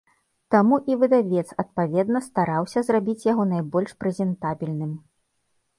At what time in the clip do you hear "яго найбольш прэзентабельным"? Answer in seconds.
3.31-4.91